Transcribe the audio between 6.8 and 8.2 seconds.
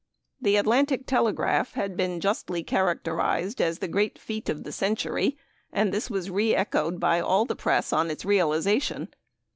by all the press on